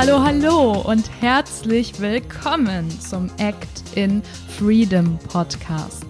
Hallo, 0.00 0.22
hallo 0.22 0.80
und 0.82 1.10
herzlich 1.20 1.98
willkommen 1.98 2.88
zum 3.00 3.28
Act 3.38 3.82
in 3.96 4.22
Freedom 4.56 5.18
Podcast. 5.28 6.06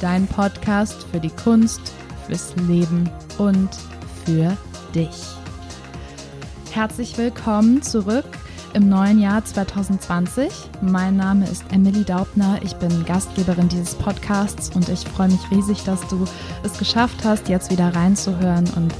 Dein 0.00 0.24
Podcast 0.28 1.04
für 1.10 1.18
die 1.18 1.30
Kunst, 1.30 1.80
fürs 2.28 2.54
Leben 2.68 3.10
und 3.38 3.70
für 4.24 4.56
dich. 4.94 5.10
Herzlich 6.70 7.18
willkommen 7.18 7.82
zurück 7.82 8.24
im 8.74 8.88
neuen 8.88 9.18
Jahr 9.18 9.44
2020. 9.44 10.52
Mein 10.80 11.16
Name 11.16 11.44
ist 11.46 11.64
Emily 11.72 12.04
Daubner. 12.04 12.60
Ich 12.62 12.74
bin 12.76 13.04
Gastgeberin 13.04 13.68
dieses 13.68 13.96
Podcasts 13.96 14.70
und 14.76 14.88
ich 14.88 15.00
freue 15.00 15.26
mich 15.28 15.50
riesig, 15.50 15.82
dass 15.82 16.06
du 16.06 16.24
es 16.62 16.78
geschafft 16.78 17.24
hast, 17.24 17.48
jetzt 17.48 17.72
wieder 17.72 17.92
reinzuhören. 17.96 18.70
Und 18.76 18.94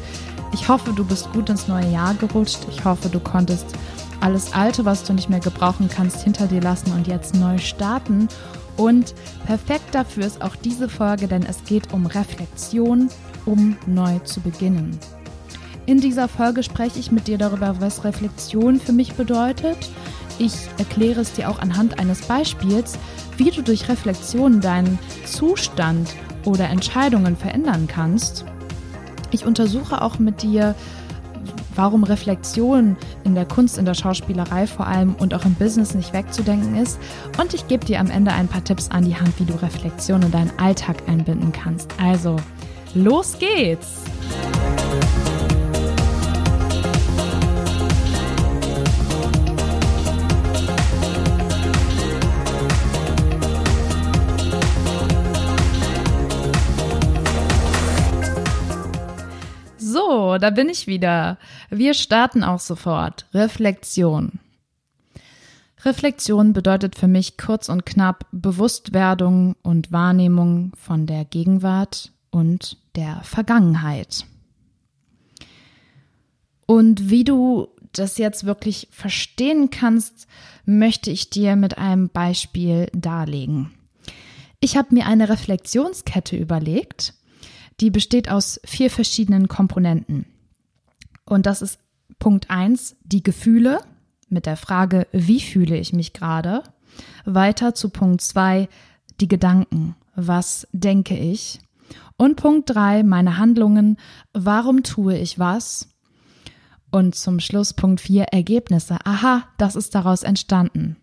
ich 0.52 0.68
hoffe, 0.68 0.92
du 0.92 1.04
bist 1.04 1.30
gut 1.32 1.50
ins 1.50 1.68
neue 1.68 1.88
Jahr 1.88 2.14
gerutscht. 2.14 2.66
Ich 2.68 2.84
hoffe, 2.84 3.08
du 3.08 3.20
konntest 3.20 3.76
alles 4.20 4.52
Alte, 4.52 4.84
was 4.84 5.04
du 5.04 5.12
nicht 5.12 5.30
mehr 5.30 5.40
gebrauchen 5.40 5.88
kannst, 5.88 6.22
hinter 6.22 6.46
dir 6.46 6.60
lassen 6.60 6.92
und 6.92 7.06
jetzt 7.06 7.34
neu 7.34 7.58
starten. 7.58 8.28
Und 8.76 9.14
perfekt 9.46 9.94
dafür 9.94 10.26
ist 10.26 10.42
auch 10.42 10.56
diese 10.56 10.88
Folge, 10.88 11.28
denn 11.28 11.44
es 11.44 11.64
geht 11.64 11.92
um 11.92 12.06
Reflexion, 12.06 13.08
um 13.46 13.76
neu 13.86 14.18
zu 14.20 14.40
beginnen. 14.40 14.98
In 15.86 16.00
dieser 16.00 16.28
Folge 16.28 16.62
spreche 16.62 16.98
ich 16.98 17.10
mit 17.10 17.28
dir 17.28 17.38
darüber, 17.38 17.80
was 17.80 18.04
Reflexion 18.04 18.78
für 18.78 18.92
mich 18.92 19.14
bedeutet. 19.14 19.90
Ich 20.38 20.52
erkläre 20.76 21.22
es 21.22 21.32
dir 21.32 21.48
auch 21.48 21.58
anhand 21.58 21.98
eines 21.98 22.20
Beispiels, 22.22 22.98
wie 23.38 23.50
du 23.50 23.62
durch 23.62 23.88
Reflexion 23.88 24.60
deinen 24.60 24.98
Zustand 25.24 26.14
oder 26.44 26.68
Entscheidungen 26.68 27.36
verändern 27.36 27.86
kannst. 27.86 28.44
Ich 29.30 29.46
untersuche 29.46 30.02
auch 30.02 30.18
mit 30.18 30.42
dir, 30.42 30.74
warum 31.78 32.02
Reflexion 32.02 32.96
in 33.24 33.36
der 33.36 33.46
Kunst, 33.46 33.78
in 33.78 33.84
der 33.84 33.94
Schauspielerei 33.94 34.66
vor 34.66 34.88
allem 34.88 35.14
und 35.14 35.32
auch 35.32 35.44
im 35.44 35.54
Business 35.54 35.94
nicht 35.94 36.12
wegzudenken 36.12 36.76
ist. 36.76 36.98
Und 37.40 37.54
ich 37.54 37.68
gebe 37.68 37.86
dir 37.86 38.00
am 38.00 38.10
Ende 38.10 38.32
ein 38.32 38.48
paar 38.48 38.64
Tipps 38.64 38.90
an 38.90 39.04
die 39.04 39.14
Hand, 39.14 39.38
wie 39.38 39.44
du 39.44 39.54
Reflexion 39.62 40.22
in 40.22 40.32
deinen 40.32 40.50
Alltag 40.58 40.96
einbinden 41.06 41.52
kannst. 41.52 41.94
Also, 42.02 42.36
los 42.94 43.38
geht's! 43.38 44.02
Da 60.38 60.50
bin 60.50 60.68
ich 60.68 60.86
wieder. 60.86 61.38
Wir 61.70 61.94
starten 61.94 62.42
auch 62.42 62.60
sofort. 62.60 63.26
Reflexion. 63.34 64.38
Reflexion 65.84 66.52
bedeutet 66.52 66.96
für 66.96 67.08
mich 67.08 67.36
kurz 67.36 67.68
und 67.68 67.86
knapp 67.86 68.26
Bewusstwerdung 68.32 69.54
und 69.62 69.92
Wahrnehmung 69.92 70.72
von 70.76 71.06
der 71.06 71.24
Gegenwart 71.24 72.12
und 72.30 72.78
der 72.96 73.20
Vergangenheit. 73.22 74.26
Und 76.66 77.10
wie 77.10 77.24
du 77.24 77.68
das 77.92 78.18
jetzt 78.18 78.44
wirklich 78.44 78.88
verstehen 78.90 79.70
kannst, 79.70 80.26
möchte 80.64 81.10
ich 81.10 81.30
dir 81.30 81.56
mit 81.56 81.78
einem 81.78 82.08
Beispiel 82.10 82.88
darlegen. 82.92 83.72
Ich 84.60 84.76
habe 84.76 84.94
mir 84.94 85.06
eine 85.06 85.28
Reflexionskette 85.28 86.36
überlegt 86.36 87.14
die 87.80 87.90
besteht 87.90 88.30
aus 88.30 88.60
vier 88.64 88.90
verschiedenen 88.90 89.48
Komponenten. 89.48 90.26
Und 91.24 91.46
das 91.46 91.62
ist 91.62 91.78
Punkt 92.18 92.50
eins 92.50 92.96
die 93.04 93.22
Gefühle 93.22 93.80
mit 94.28 94.46
der 94.46 94.56
Frage, 94.56 95.06
wie 95.12 95.40
fühle 95.40 95.76
ich 95.76 95.92
mich 95.92 96.12
gerade? 96.12 96.62
Weiter 97.24 97.74
zu 97.74 97.90
Punkt 97.90 98.20
zwei 98.20 98.68
die 99.20 99.28
Gedanken, 99.28 99.94
was 100.14 100.66
denke 100.72 101.16
ich? 101.16 101.60
Und 102.16 102.36
Punkt 102.36 102.70
drei 102.70 103.02
meine 103.02 103.38
Handlungen, 103.38 103.96
warum 104.32 104.82
tue 104.82 105.16
ich 105.16 105.38
was? 105.38 105.88
Und 106.90 107.14
zum 107.14 107.38
Schluss 107.38 107.74
Punkt 107.74 108.00
vier 108.00 108.24
Ergebnisse. 108.24 108.96
Aha, 109.04 109.44
das 109.58 109.76
ist 109.76 109.94
daraus 109.94 110.22
entstanden. 110.22 110.96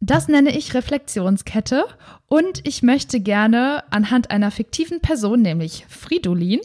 Das 0.00 0.28
nenne 0.28 0.56
ich 0.56 0.74
Reflexionskette 0.74 1.84
und 2.28 2.60
ich 2.66 2.82
möchte 2.82 3.20
gerne 3.20 3.84
anhand 3.90 4.30
einer 4.30 4.50
fiktiven 4.50 5.00
Person, 5.00 5.40
nämlich 5.40 5.86
Fridolin, 5.88 6.60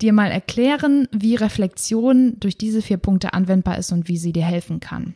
dir 0.00 0.12
mal 0.12 0.30
erklären, 0.30 1.08
wie 1.12 1.36
Reflexion 1.36 2.38
durch 2.40 2.56
diese 2.56 2.82
vier 2.82 2.96
Punkte 2.96 3.34
anwendbar 3.34 3.78
ist 3.78 3.92
und 3.92 4.08
wie 4.08 4.16
sie 4.16 4.32
dir 4.32 4.44
helfen 4.44 4.80
kann. 4.80 5.14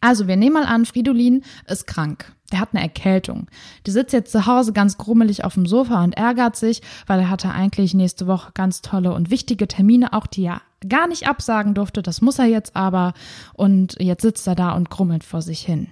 Also, 0.00 0.28
wir 0.28 0.36
nehmen 0.36 0.52
mal 0.52 0.66
an, 0.66 0.84
Fridolin 0.84 1.42
ist 1.66 1.86
krank. 1.86 2.32
Der 2.52 2.60
hat 2.60 2.70
eine 2.72 2.82
Erkältung. 2.82 3.46
Der 3.86 3.92
sitzt 3.92 4.12
jetzt 4.12 4.32
zu 4.32 4.46
Hause 4.46 4.72
ganz 4.72 4.96
grummelig 4.98 5.44
auf 5.44 5.54
dem 5.54 5.66
Sofa 5.66 6.04
und 6.04 6.16
ärgert 6.16 6.56
sich, 6.56 6.82
weil 7.06 7.20
er 7.20 7.30
hatte 7.30 7.50
eigentlich 7.50 7.94
nächste 7.94 8.26
Woche 8.26 8.52
ganz 8.54 8.82
tolle 8.82 9.12
und 9.12 9.30
wichtige 9.30 9.66
Termine, 9.66 10.12
auch 10.12 10.26
die 10.26 10.44
er 10.44 10.62
gar 10.86 11.08
nicht 11.08 11.28
absagen 11.28 11.74
durfte. 11.74 12.02
Das 12.02 12.20
muss 12.20 12.38
er 12.38 12.46
jetzt 12.46 12.76
aber. 12.76 13.14
Und 13.54 13.96
jetzt 14.00 14.22
sitzt 14.22 14.46
er 14.46 14.54
da 14.54 14.72
und 14.72 14.90
grummelt 14.90 15.24
vor 15.24 15.42
sich 15.42 15.60
hin. 15.60 15.88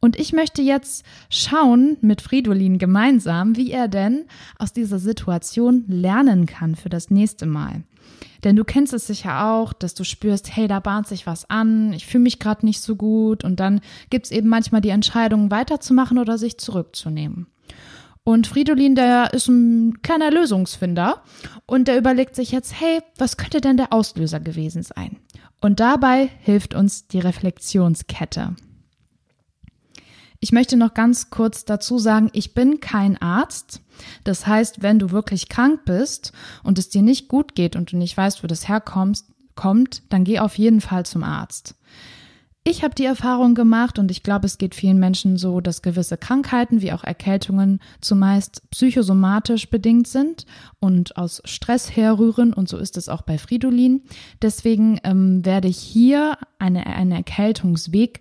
Und 0.00 0.18
ich 0.18 0.32
möchte 0.32 0.62
jetzt 0.62 1.04
schauen 1.28 1.98
mit 2.00 2.22
Fridolin 2.22 2.78
gemeinsam, 2.78 3.56
wie 3.56 3.70
er 3.70 3.86
denn 3.86 4.24
aus 4.58 4.72
dieser 4.72 4.98
Situation 4.98 5.84
lernen 5.88 6.46
kann 6.46 6.74
für 6.74 6.88
das 6.88 7.10
nächste 7.10 7.44
Mal. 7.44 7.82
Denn 8.42 8.56
du 8.56 8.64
kennst 8.64 8.94
es 8.94 9.06
sicher 9.06 9.44
auch, 9.52 9.74
dass 9.74 9.94
du 9.94 10.04
spürst, 10.04 10.56
hey, 10.56 10.66
da 10.66 10.80
bahnt 10.80 11.06
sich 11.06 11.26
was 11.26 11.48
an, 11.50 11.92
ich 11.92 12.06
fühle 12.06 12.24
mich 12.24 12.38
gerade 12.38 12.64
nicht 12.64 12.80
so 12.80 12.96
gut 12.96 13.44
und 13.44 13.60
dann 13.60 13.80
gibt 14.08 14.26
es 14.26 14.32
eben 14.32 14.48
manchmal 14.48 14.80
die 14.80 14.88
Entscheidung, 14.88 15.50
weiterzumachen 15.50 16.18
oder 16.18 16.38
sich 16.38 16.56
zurückzunehmen. 16.56 17.46
Und 18.24 18.46
Fridolin, 18.46 18.94
der 18.94 19.32
ist 19.34 19.48
ein 19.48 20.00
kleiner 20.02 20.30
Lösungsfinder 20.30 21.22
und 21.66 21.88
der 21.88 21.98
überlegt 21.98 22.34
sich 22.34 22.52
jetzt, 22.52 22.80
hey, 22.80 23.00
was 23.18 23.36
könnte 23.36 23.60
denn 23.60 23.76
der 23.76 23.92
Auslöser 23.92 24.40
gewesen 24.40 24.82
sein? 24.82 25.16
Und 25.60 25.80
dabei 25.80 26.30
hilft 26.40 26.74
uns 26.74 27.06
die 27.06 27.18
Reflexionskette. 27.18 28.54
Ich 30.42 30.52
möchte 30.52 30.78
noch 30.78 30.94
ganz 30.94 31.28
kurz 31.28 31.66
dazu 31.66 31.98
sagen, 31.98 32.30
ich 32.32 32.54
bin 32.54 32.80
kein 32.80 33.20
Arzt. 33.20 33.82
Das 34.24 34.46
heißt, 34.46 34.82
wenn 34.82 34.98
du 34.98 35.10
wirklich 35.10 35.50
krank 35.50 35.84
bist 35.84 36.32
und 36.62 36.78
es 36.78 36.88
dir 36.88 37.02
nicht 37.02 37.28
gut 37.28 37.54
geht 37.54 37.76
und 37.76 37.92
du 37.92 37.98
nicht 37.98 38.16
weißt, 38.16 38.42
wo 38.42 38.46
das 38.46 38.66
herkommt, 38.66 39.24
kommt, 39.54 40.02
dann 40.08 40.24
geh 40.24 40.38
auf 40.38 40.56
jeden 40.56 40.80
Fall 40.80 41.04
zum 41.04 41.22
Arzt. 41.22 41.74
Ich 42.62 42.82
habe 42.82 42.94
die 42.94 43.04
Erfahrung 43.04 43.54
gemacht 43.54 43.98
und 43.98 44.10
ich 44.10 44.22
glaube, 44.22 44.46
es 44.46 44.56
geht 44.56 44.74
vielen 44.74 44.98
Menschen 44.98 45.36
so, 45.36 45.60
dass 45.60 45.82
gewisse 45.82 46.16
Krankheiten 46.16 46.80
wie 46.80 46.92
auch 46.92 47.04
Erkältungen 47.04 47.80
zumeist 48.00 48.62
psychosomatisch 48.70 49.68
bedingt 49.68 50.06
sind 50.08 50.46
und 50.78 51.16
aus 51.16 51.42
Stress 51.44 51.94
herrühren 51.96 52.52
und 52.52 52.68
so 52.68 52.78
ist 52.78 52.96
es 52.96 53.08
auch 53.08 53.22
bei 53.22 53.38
Fridolin. 53.38 54.02
Deswegen 54.40 55.00
ähm, 55.04 55.44
werde 55.44 55.68
ich 55.68 55.78
hier 55.78 56.36
eine, 56.58 56.86
einen 56.86 57.12
Erkältungsweg 57.12 58.20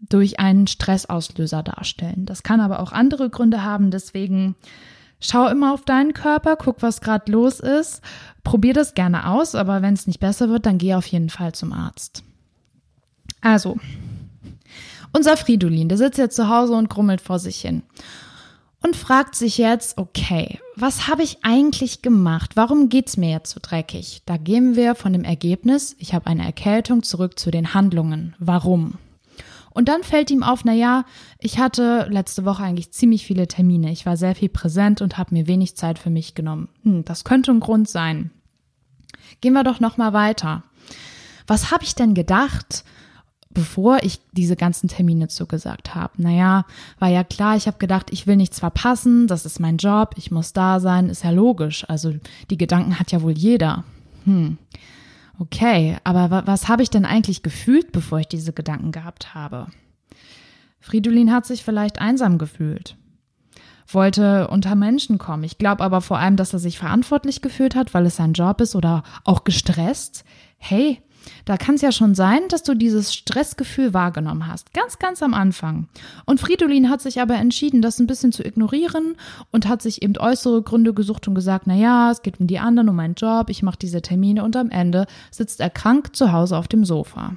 durch 0.00 0.38
einen 0.38 0.66
Stressauslöser 0.66 1.62
darstellen. 1.62 2.26
Das 2.26 2.42
kann 2.42 2.60
aber 2.60 2.80
auch 2.80 2.92
andere 2.92 3.30
Gründe 3.30 3.62
haben, 3.62 3.90
deswegen 3.90 4.54
schau 5.20 5.48
immer 5.48 5.72
auf 5.72 5.84
deinen 5.84 6.12
Körper, 6.12 6.56
guck, 6.56 6.82
was 6.82 7.00
gerade 7.00 7.32
los 7.32 7.60
ist, 7.60 8.02
probier 8.44 8.74
das 8.74 8.94
gerne 8.94 9.28
aus, 9.28 9.54
aber 9.54 9.82
wenn 9.82 9.94
es 9.94 10.06
nicht 10.06 10.20
besser 10.20 10.48
wird, 10.48 10.66
dann 10.66 10.78
geh 10.78 10.94
auf 10.94 11.06
jeden 11.06 11.30
Fall 11.30 11.52
zum 11.52 11.72
Arzt. 11.72 12.22
Also, 13.40 13.76
unser 15.12 15.36
Fridolin, 15.36 15.88
der 15.88 15.98
sitzt 15.98 16.18
jetzt 16.18 16.36
zu 16.36 16.48
Hause 16.48 16.74
und 16.74 16.90
grummelt 16.90 17.20
vor 17.20 17.38
sich 17.38 17.60
hin 17.60 17.82
und 18.82 18.96
fragt 18.96 19.34
sich 19.34 19.58
jetzt, 19.58 19.98
okay, 19.98 20.60
was 20.76 21.08
habe 21.08 21.22
ich 21.22 21.38
eigentlich 21.42 22.02
gemacht? 22.02 22.52
Warum 22.54 22.88
geht's 22.88 23.16
mir 23.16 23.30
jetzt 23.30 23.50
so 23.50 23.60
dreckig? 23.60 24.22
Da 24.26 24.36
gehen 24.36 24.76
wir 24.76 24.94
von 24.94 25.12
dem 25.12 25.24
Ergebnis, 25.24 25.96
ich 25.98 26.14
habe 26.14 26.26
eine 26.26 26.44
Erkältung, 26.44 27.02
zurück 27.02 27.38
zu 27.38 27.50
den 27.50 27.74
Handlungen. 27.74 28.36
Warum? 28.38 28.98
Und 29.76 29.90
dann 29.90 30.02
fällt 30.02 30.30
ihm 30.30 30.42
auf, 30.42 30.64
na 30.64 30.72
ja, 30.72 31.04
ich 31.38 31.58
hatte 31.58 32.06
letzte 32.08 32.46
Woche 32.46 32.62
eigentlich 32.62 32.92
ziemlich 32.92 33.26
viele 33.26 33.46
Termine. 33.46 33.92
Ich 33.92 34.06
war 34.06 34.16
sehr 34.16 34.34
viel 34.34 34.48
präsent 34.48 35.02
und 35.02 35.18
habe 35.18 35.34
mir 35.34 35.46
wenig 35.46 35.76
Zeit 35.76 35.98
für 35.98 36.08
mich 36.08 36.34
genommen. 36.34 36.70
Hm, 36.82 37.04
das 37.04 37.24
könnte 37.24 37.50
ein 37.50 37.60
Grund 37.60 37.86
sein. 37.86 38.30
Gehen 39.42 39.52
wir 39.52 39.64
doch 39.64 39.78
noch 39.78 39.98
mal 39.98 40.14
weiter. 40.14 40.62
Was 41.46 41.72
habe 41.72 41.84
ich 41.84 41.94
denn 41.94 42.14
gedacht, 42.14 42.84
bevor 43.50 44.02
ich 44.02 44.20
diese 44.32 44.56
ganzen 44.56 44.88
Termine 44.88 45.28
zugesagt 45.28 45.94
habe? 45.94 46.22
Naja, 46.22 46.64
war 46.98 47.10
ja 47.10 47.22
klar, 47.22 47.54
ich 47.54 47.66
habe 47.66 47.76
gedacht, 47.76 48.06
ich 48.12 48.26
will 48.26 48.36
nichts 48.36 48.60
verpassen, 48.60 49.26
das 49.26 49.44
ist 49.44 49.60
mein 49.60 49.76
Job, 49.76 50.14
ich 50.16 50.30
muss 50.30 50.54
da 50.54 50.80
sein, 50.80 51.10
ist 51.10 51.22
ja 51.22 51.32
logisch. 51.32 51.84
Also 51.86 52.14
die 52.48 52.56
Gedanken 52.56 52.98
hat 52.98 53.12
ja 53.12 53.20
wohl 53.20 53.36
jeder. 53.36 53.84
Hm. 54.24 54.56
Okay, 55.38 55.98
aber 56.02 56.46
was 56.46 56.68
habe 56.68 56.82
ich 56.82 56.90
denn 56.90 57.04
eigentlich 57.04 57.42
gefühlt, 57.42 57.92
bevor 57.92 58.20
ich 58.20 58.28
diese 58.28 58.52
Gedanken 58.52 58.90
gehabt 58.90 59.34
habe? 59.34 59.66
Fridolin 60.80 61.32
hat 61.32 61.46
sich 61.46 61.64
vielleicht 61.64 62.00
einsam 62.00 62.38
gefühlt, 62.38 62.96
wollte 63.88 64.48
unter 64.48 64.74
Menschen 64.76 65.18
kommen. 65.18 65.44
Ich 65.44 65.58
glaube 65.58 65.82
aber 65.82 66.00
vor 66.00 66.18
allem, 66.18 66.36
dass 66.36 66.52
er 66.52 66.58
sich 66.58 66.78
verantwortlich 66.78 67.42
gefühlt 67.42 67.74
hat, 67.74 67.92
weil 67.92 68.06
es 68.06 68.16
sein 68.16 68.32
Job 68.32 68.60
ist 68.60 68.76
oder 68.76 69.02
auch 69.24 69.44
gestresst. 69.44 70.24
Hey, 70.58 71.02
Da 71.44 71.56
kann 71.56 71.76
es 71.76 71.82
ja 71.82 71.92
schon 71.92 72.14
sein, 72.14 72.48
dass 72.48 72.62
du 72.62 72.74
dieses 72.74 73.14
Stressgefühl 73.14 73.94
wahrgenommen 73.94 74.46
hast, 74.46 74.72
ganz, 74.72 74.98
ganz 74.98 75.22
am 75.22 75.34
Anfang. 75.34 75.88
Und 76.24 76.40
Fridolin 76.40 76.90
hat 76.90 77.00
sich 77.00 77.20
aber 77.20 77.34
entschieden, 77.34 77.82
das 77.82 77.98
ein 77.98 78.06
bisschen 78.06 78.32
zu 78.32 78.44
ignorieren 78.44 79.16
und 79.50 79.68
hat 79.68 79.82
sich 79.82 80.02
eben 80.02 80.16
äußere 80.16 80.62
Gründe 80.62 80.94
gesucht 80.94 81.28
und 81.28 81.34
gesagt, 81.34 81.66
na 81.66 81.74
ja, 81.74 82.10
es 82.10 82.22
geht 82.22 82.40
um 82.40 82.46
die 82.46 82.58
anderen, 82.58 82.88
um 82.88 82.96
meinen 82.96 83.14
Job, 83.14 83.50
ich 83.50 83.62
mache 83.62 83.78
diese 83.78 84.02
Termine 84.02 84.44
und 84.44 84.56
am 84.56 84.70
Ende 84.70 85.06
sitzt 85.30 85.60
er 85.60 85.70
krank 85.70 86.16
zu 86.16 86.32
Hause 86.32 86.56
auf 86.56 86.68
dem 86.68 86.84
Sofa. 86.84 87.36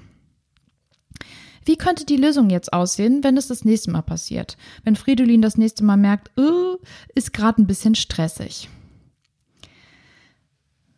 Wie 1.65 1.75
könnte 1.75 2.06
die 2.06 2.18
Lösung 2.18 2.50
jetzt 2.50 2.74
aussehen, 2.74 3.24
wenn 3.24 3.38
es 3.38 3.47
das 3.47 3.63
nächste 3.63 3.92
Mal 3.92 4.01
passiert? 4.01 4.57
Wenn 4.83 4.95
Fridolin 4.95 5.42
das 5.42 5.57
nächste 5.57 5.83
Mal 5.83 5.97
merkt, 5.97 6.31
uh, 6.39 6.77
ist 7.13 7.31
gerade 7.31 7.62
ein 7.62 7.68
bisschen 7.68 7.94
stressig. 7.94 8.69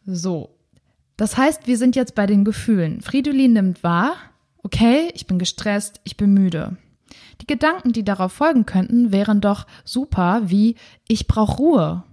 So. 0.05 0.55
Das 1.21 1.37
heißt, 1.37 1.67
wir 1.67 1.77
sind 1.77 1.95
jetzt 1.95 2.15
bei 2.15 2.25
den 2.25 2.43
Gefühlen. 2.43 2.99
Fridolin 3.01 3.53
nimmt 3.53 3.83
wahr, 3.83 4.15
okay, 4.63 5.11
ich 5.13 5.27
bin 5.27 5.37
gestresst, 5.37 6.01
ich 6.03 6.17
bin 6.17 6.33
müde. 6.33 6.77
Die 7.41 7.45
Gedanken, 7.45 7.93
die 7.93 8.03
darauf 8.03 8.33
folgen 8.33 8.65
könnten, 8.65 9.11
wären 9.11 9.39
doch 9.39 9.67
super 9.85 10.41
wie 10.45 10.77
ich 11.07 11.27
brauche 11.27 11.57
Ruhe. 11.57 12.03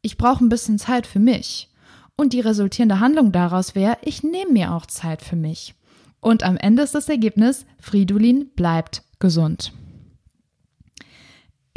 Ich 0.00 0.16
brauche 0.16 0.42
ein 0.42 0.48
bisschen 0.48 0.78
Zeit 0.78 1.06
für 1.06 1.18
mich. 1.18 1.68
Und 2.16 2.32
die 2.32 2.40
resultierende 2.40 3.00
Handlung 3.00 3.32
daraus 3.32 3.74
wäre, 3.74 3.98
ich 4.00 4.22
nehme 4.22 4.52
mir 4.52 4.72
auch 4.72 4.86
Zeit 4.86 5.20
für 5.20 5.36
mich. 5.36 5.74
Und 6.20 6.42
am 6.42 6.56
Ende 6.56 6.84
ist 6.84 6.94
das 6.94 7.10
Ergebnis, 7.10 7.66
Fridolin 7.78 8.48
bleibt 8.56 9.02
gesund. 9.18 9.74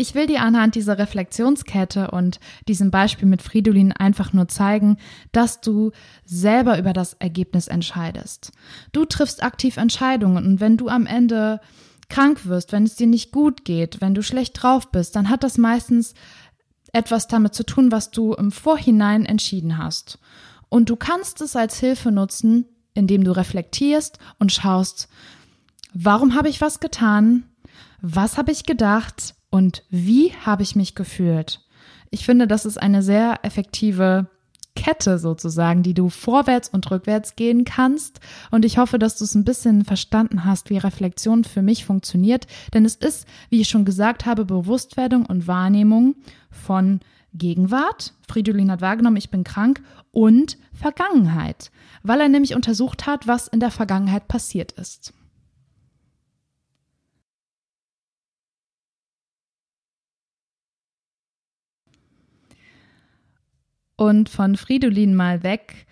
Ich 0.01 0.15
will 0.15 0.25
dir 0.25 0.42
anhand 0.42 0.74
dieser 0.74 0.98
Reflexionskette 0.98 2.09
und 2.09 2.39
diesem 2.68 2.89
Beispiel 2.89 3.27
mit 3.27 3.44
Fridolin 3.44 3.92
einfach 3.92 4.33
nur 4.33 4.48
zeigen, 4.48 4.98
dass 5.31 5.62
du 5.62 5.92
selber 6.25 6.80
über 6.80 6.92
das 6.92 7.13
Ergebnis 7.19 7.68
entscheidest. 7.68 8.51
Du 8.94 9.06
triffst 9.06 9.44
aktiv 9.44 9.77
Entscheidungen 9.77 10.44
und 10.44 10.59
wenn 10.59 10.75
du 10.75 10.88
am 10.88 11.06
Ende 11.06 11.62
krank 12.09 12.48
wirst, 12.48 12.71
wenn 12.71 12.81
es 12.81 12.95
dir 12.95 13.06
nicht 13.06 13.31
gut 13.31 13.63
geht, 13.63 14.01
wenn 14.01 14.15
du 14.15 14.24
schlecht 14.24 14.63
drauf 14.63 14.92
bist, 14.92 15.15
dann 15.15 15.30
hat 15.30 15.44
das 15.44 15.59
meistens 15.59 16.15
etwas 16.94 17.27
damit 17.27 17.53
zu 17.53 17.63
tun, 17.63 17.92
was 17.92 18.09
du 18.09 18.33
im 18.33 18.51
Vorhinein 18.51 19.24
entschieden 19.24 19.77
hast. 19.77 20.18
Und 20.68 20.89
du 20.89 20.95
kannst 20.95 21.42
es 21.42 21.56
als 21.56 21.80
Hilfe 21.80 22.12
nutzen, 22.12 22.65
indem 22.95 23.24
du 23.24 23.33
reflektierst 23.33 24.18
und 24.39 24.51
schaust, 24.51 25.09
warum 25.94 26.33
habe 26.33 26.50
ich 26.50 26.59
was 26.59 26.80
getan? 26.80 27.44
Was 28.01 28.39
habe 28.39 28.51
ich 28.51 28.65
gedacht? 28.65 29.36
Und 29.51 29.83
wie 29.89 30.33
habe 30.33 30.63
ich 30.63 30.75
mich 30.75 30.95
gefühlt? 30.95 31.62
Ich 32.09 32.25
finde, 32.25 32.48
das 32.48 32.65
ist 32.65 32.81
eine 32.81 33.03
sehr 33.03 33.39
effektive 33.44 34.27
Kette 34.75 35.19
sozusagen, 35.19 35.83
die 35.83 35.94
du 35.94 36.09
vorwärts 36.09 36.69
und 36.69 36.89
rückwärts 36.89 37.36
gehen 37.36 37.65
kannst. 37.65 38.19
Und 38.50 38.65
ich 38.65 38.77
hoffe, 38.77 38.98
dass 38.98 39.18
du 39.18 39.25
es 39.25 39.36
ein 39.36 39.44
bisschen 39.44 39.86
verstanden 39.86 40.45
hast, 40.45 40.69
wie 40.69 40.77
Reflexion 40.77 41.44
für 41.44 41.62
mich 41.62 41.86
funktioniert. 41.86 42.48
Denn 42.74 42.86
es 42.86 42.95
ist, 42.95 43.27
wie 43.50 43.62
ich 43.62 43.69
schon 43.69 43.86
gesagt 43.86 44.25
habe, 44.25 44.45
Bewusstwerdung 44.45 45.25
und 45.25 45.48
Wahrnehmung 45.48 46.15
von 46.50 47.01
Gegenwart. 47.33 48.13
Fridolin 48.27 48.71
hat 48.71 48.81
wahrgenommen, 48.81 49.18
ich 49.18 49.30
bin 49.30 49.44
krank 49.44 49.81
und 50.12 50.57
Vergangenheit, 50.74 51.71
weil 52.03 52.21
er 52.21 52.30
nämlich 52.30 52.56
untersucht 52.56 53.06
hat, 53.06 53.27
was 53.27 53.48
in 53.48 53.59
der 53.59 53.71
Vergangenheit 53.71 54.27
passiert 54.27 54.71
ist. 54.74 55.13
Und 64.01 64.30
von 64.30 64.57
Fridolin 64.57 65.13
mal 65.13 65.44
weg, 65.44 65.86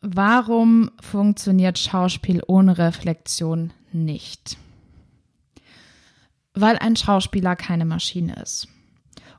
warum 0.00 0.90
funktioniert 1.00 1.78
Schauspiel 1.78 2.42
ohne 2.44 2.76
Reflexion 2.76 3.72
nicht? 3.92 4.56
Weil 6.54 6.76
ein 6.76 6.96
Schauspieler 6.96 7.54
keine 7.54 7.84
Maschine 7.84 8.34
ist. 8.42 8.66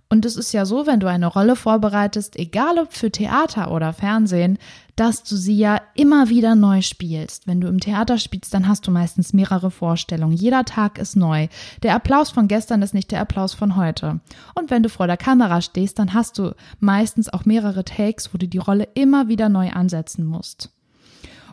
Und 0.10 0.26
es 0.26 0.38
ist 0.38 0.54
ja 0.54 0.66
so, 0.66 0.88
wenn 0.88 1.02
du 1.02 1.08
eine 1.08 1.28
Rolle 1.28 1.56
vorbereitest, 1.56 2.38
egal 2.38 2.80
ob 2.80 2.94
für 2.94 3.12
Theater 3.12 3.72
oder 3.72 3.92
Fernsehen, 3.92 4.58
dass 4.96 5.24
du 5.24 5.36
sie 5.36 5.58
ja 5.58 5.82
immer 5.96 6.30
wieder 6.30 6.56
neu 6.56 6.82
spielst. 6.82 7.46
Wenn 7.46 7.60
du 7.60 7.68
im 7.68 7.80
Theater 7.80 8.18
spielst, 8.18 8.54
dann 8.54 8.68
hast 8.68 8.88
du 8.88 8.92
meistens 8.92 9.34
mehrere 9.34 9.70
Vorstellungen. 9.70 10.36
Jeder 10.36 10.64
Tag 10.64 10.98
ist 10.98 11.16
neu. 11.16 11.50
Der 11.84 11.94
Applaus 11.94 12.32
von 12.32 12.48
gestern 12.48 12.82
ist 12.82 12.94
nicht 12.94 13.12
der 13.12 13.20
Applaus 13.20 13.54
von 13.54 13.76
heute. 13.76 14.22
Und 14.56 14.72
wenn 14.72 14.82
du 14.82 14.90
vor 14.90 15.08
der 15.08 15.18
Kamera 15.18 15.62
stehst, 15.62 16.00
dann 16.00 16.14
hast 16.14 16.40
du 16.40 16.54
meistens 16.80 17.28
auch 17.28 17.46
mehrere 17.46 17.84
Takes, 17.84 18.34
wo 18.34 18.38
du 18.38 18.48
die 18.48 18.58
Rolle 18.58 18.88
immer 18.94 19.28
wieder 19.28 19.50
neu 19.50 19.70
ansetzen 19.72 20.26
musst. 20.26 20.72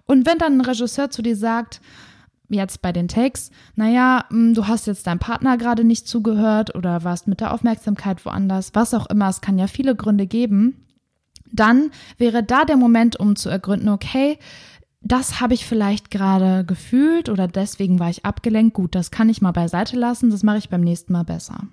Und 0.06 0.26
wenn 0.26 0.38
dann 0.38 0.58
ein 0.58 0.60
Regisseur 0.60 1.10
zu 1.10 1.22
dir 1.22 1.36
sagt, 1.36 1.80
jetzt 2.54 2.82
bei 2.82 2.92
den 2.92 3.08
Takes, 3.08 3.50
naja, 3.74 4.24
hm, 4.30 4.54
du 4.54 4.66
hast 4.66 4.86
jetzt 4.86 5.06
deinem 5.06 5.18
Partner 5.18 5.58
gerade 5.58 5.84
nicht 5.84 6.08
zugehört 6.08 6.74
oder 6.74 7.04
warst 7.04 7.28
mit 7.28 7.40
der 7.40 7.52
Aufmerksamkeit 7.52 8.24
woanders, 8.24 8.70
was 8.74 8.94
auch 8.94 9.06
immer, 9.06 9.28
es 9.28 9.40
kann 9.40 9.58
ja 9.58 9.66
viele 9.66 9.94
Gründe 9.94 10.26
geben, 10.26 10.86
dann 11.52 11.90
wäre 12.18 12.42
da 12.42 12.64
der 12.64 12.76
Moment, 12.76 13.18
um 13.18 13.36
zu 13.36 13.48
ergründen, 13.48 13.88
okay, 13.88 14.38
das 15.00 15.40
habe 15.40 15.54
ich 15.54 15.66
vielleicht 15.66 16.10
gerade 16.10 16.64
gefühlt 16.64 17.28
oder 17.28 17.46
deswegen 17.46 17.98
war 17.98 18.08
ich 18.08 18.24
abgelenkt. 18.24 18.74
Gut, 18.74 18.94
das 18.94 19.10
kann 19.10 19.28
ich 19.28 19.42
mal 19.42 19.52
beiseite 19.52 19.96
lassen, 19.96 20.30
das 20.30 20.42
mache 20.42 20.58
ich 20.58 20.70
beim 20.70 20.80
nächsten 20.80 21.12
Mal 21.12 21.24
besser. 21.24 21.68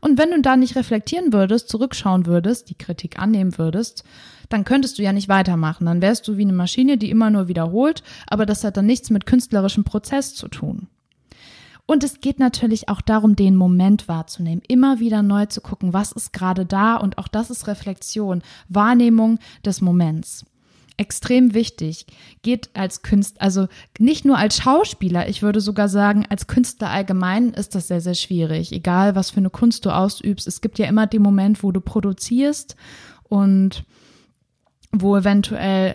Und 0.00 0.18
wenn 0.18 0.30
du 0.30 0.40
da 0.40 0.56
nicht 0.56 0.76
reflektieren 0.76 1.32
würdest, 1.32 1.68
zurückschauen 1.68 2.26
würdest, 2.26 2.70
die 2.70 2.76
Kritik 2.76 3.18
annehmen 3.18 3.58
würdest, 3.58 4.04
dann 4.48 4.64
könntest 4.64 4.98
du 4.98 5.02
ja 5.02 5.12
nicht 5.12 5.28
weitermachen. 5.28 5.86
Dann 5.86 6.00
wärst 6.02 6.26
du 6.28 6.36
wie 6.36 6.42
eine 6.42 6.52
Maschine, 6.52 6.98
die 6.98 7.10
immer 7.10 7.30
nur 7.30 7.48
wiederholt, 7.48 8.02
aber 8.26 8.46
das 8.46 8.64
hat 8.64 8.76
dann 8.76 8.86
nichts 8.86 9.10
mit 9.10 9.26
künstlerischem 9.26 9.84
Prozess 9.84 10.34
zu 10.34 10.48
tun. 10.48 10.88
Und 11.90 12.04
es 12.04 12.20
geht 12.20 12.38
natürlich 12.38 12.90
auch 12.90 13.00
darum, 13.00 13.34
den 13.34 13.56
Moment 13.56 14.08
wahrzunehmen, 14.08 14.62
immer 14.68 15.00
wieder 15.00 15.22
neu 15.22 15.46
zu 15.46 15.62
gucken, 15.62 15.94
was 15.94 16.12
ist 16.12 16.34
gerade 16.34 16.66
da 16.66 16.96
und 16.96 17.16
auch 17.16 17.28
das 17.28 17.48
ist 17.48 17.66
Reflexion, 17.66 18.42
Wahrnehmung 18.68 19.38
des 19.64 19.80
Moments. 19.80 20.44
Extrem 20.98 21.54
wichtig. 21.54 22.06
Geht 22.42 22.70
als 22.74 23.02
Künstler, 23.02 23.40
also 23.40 23.68
nicht 23.98 24.24
nur 24.24 24.36
als 24.36 24.58
Schauspieler, 24.58 25.28
ich 25.28 25.42
würde 25.42 25.60
sogar 25.60 25.88
sagen, 25.88 26.26
als 26.28 26.48
Künstler 26.48 26.90
allgemein 26.90 27.50
ist 27.54 27.76
das 27.76 27.88
sehr, 27.88 28.00
sehr 28.00 28.14
schwierig. 28.14 28.72
Egal, 28.72 29.14
was 29.14 29.30
für 29.30 29.38
eine 29.38 29.48
Kunst 29.48 29.86
du 29.86 29.90
ausübst. 29.90 30.48
Es 30.48 30.60
gibt 30.60 30.78
ja 30.78 30.86
immer 30.86 31.06
den 31.06 31.22
Moment, 31.22 31.62
wo 31.62 31.70
du 31.70 31.80
produzierst 31.80 32.74
und 33.22 33.84
wo 34.90 35.16
eventuell 35.16 35.94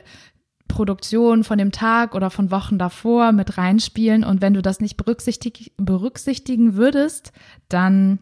Produktion 0.70 1.44
von 1.44 1.58
dem 1.58 1.72
Tag 1.72 2.16
oder 2.16 2.30
von 2.30 2.50
Wochen 2.50 2.80
davor 2.80 3.34
mit 3.34 3.58
reinspielen. 3.58 4.24
Und 4.24 4.42
wenn 4.42 4.54
du 4.54 4.62
das 4.62 4.80
nicht 4.80 4.98
berücksichtig 4.98 5.74
berücksichtigen 5.78 6.76
würdest, 6.76 7.34
dann 7.68 8.20